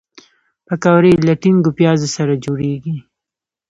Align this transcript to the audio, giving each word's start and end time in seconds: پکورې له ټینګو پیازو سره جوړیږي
پکورې 0.67 1.13
له 1.27 1.33
ټینګو 1.41 1.71
پیازو 1.79 2.07
سره 2.15 2.33
جوړیږي 2.45 2.95